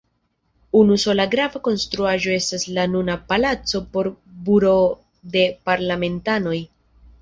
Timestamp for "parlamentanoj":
5.71-6.61